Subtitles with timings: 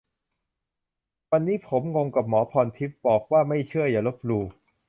[1.31, 4.43] วันนี้ผม งงกับ หมอพรทิพย์ บอกว่า "ไม่เชื่ออย่าลบหลู่"!